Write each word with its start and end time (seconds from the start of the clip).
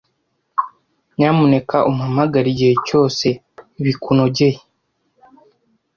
Nyamuneka 1.15 1.77
umpamagare 1.89 2.47
igihe 2.53 2.73
cyose 2.87 3.27
bikunogeye. 3.83 4.57